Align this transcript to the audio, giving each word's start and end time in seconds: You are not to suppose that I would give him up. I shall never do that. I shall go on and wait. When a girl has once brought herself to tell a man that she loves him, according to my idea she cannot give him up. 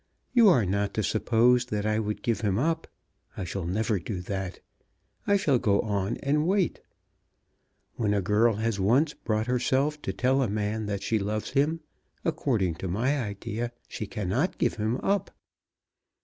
You 0.33 0.49
are 0.49 0.65
not 0.65 0.95
to 0.95 1.03
suppose 1.03 1.65
that 1.65 1.85
I 1.85 1.99
would 1.99 2.23
give 2.23 2.41
him 2.41 2.57
up. 2.57 2.87
I 3.37 3.43
shall 3.43 3.65
never 3.67 3.99
do 3.99 4.19
that. 4.21 4.59
I 5.27 5.37
shall 5.37 5.59
go 5.59 5.79
on 5.81 6.17
and 6.23 6.47
wait. 6.47 6.81
When 7.97 8.11
a 8.15 8.19
girl 8.19 8.55
has 8.55 8.79
once 8.79 9.13
brought 9.13 9.45
herself 9.45 10.01
to 10.01 10.11
tell 10.11 10.41
a 10.41 10.49
man 10.49 10.87
that 10.87 11.03
she 11.03 11.19
loves 11.19 11.51
him, 11.51 11.81
according 12.25 12.77
to 12.77 12.87
my 12.87 13.21
idea 13.23 13.73
she 13.87 14.07
cannot 14.07 14.57
give 14.57 14.73
him 14.77 14.97
up. 15.03 15.29